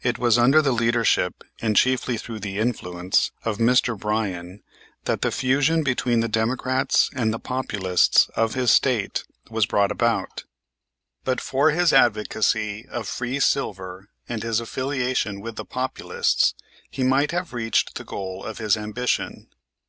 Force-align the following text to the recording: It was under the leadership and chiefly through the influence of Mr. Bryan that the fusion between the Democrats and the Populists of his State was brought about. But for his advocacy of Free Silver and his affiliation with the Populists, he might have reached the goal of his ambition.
It 0.00 0.16
was 0.16 0.38
under 0.38 0.62
the 0.62 0.70
leadership 0.70 1.42
and 1.60 1.74
chiefly 1.76 2.18
through 2.18 2.38
the 2.38 2.58
influence 2.60 3.32
of 3.44 3.58
Mr. 3.58 3.98
Bryan 3.98 4.62
that 5.06 5.22
the 5.22 5.32
fusion 5.32 5.82
between 5.82 6.20
the 6.20 6.28
Democrats 6.28 7.10
and 7.16 7.34
the 7.34 7.40
Populists 7.40 8.28
of 8.36 8.54
his 8.54 8.70
State 8.70 9.24
was 9.50 9.66
brought 9.66 9.90
about. 9.90 10.44
But 11.24 11.40
for 11.40 11.72
his 11.72 11.92
advocacy 11.92 12.86
of 12.88 13.08
Free 13.08 13.40
Silver 13.40 14.08
and 14.28 14.44
his 14.44 14.60
affiliation 14.60 15.40
with 15.40 15.56
the 15.56 15.64
Populists, 15.64 16.54
he 16.88 17.02
might 17.02 17.32
have 17.32 17.52
reached 17.52 17.96
the 17.96 18.04
goal 18.04 18.44
of 18.44 18.58
his 18.58 18.76
ambition. 18.76 19.48